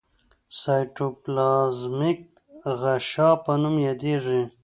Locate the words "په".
3.43-3.51